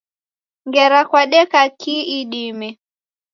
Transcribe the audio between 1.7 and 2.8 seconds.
kihi idime?